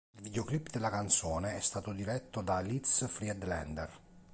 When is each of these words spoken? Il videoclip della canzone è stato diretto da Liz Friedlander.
Il 0.15 0.21
videoclip 0.23 0.71
della 0.71 0.89
canzone 0.89 1.57
è 1.57 1.59
stato 1.59 1.93
diretto 1.93 2.41
da 2.41 2.59
Liz 2.59 3.05
Friedlander. 3.07 3.91